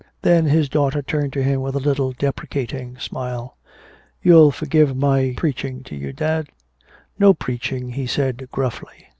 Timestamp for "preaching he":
7.35-8.07